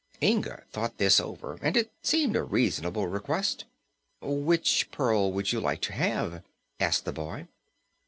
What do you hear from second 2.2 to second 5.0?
a reasonable request. "Which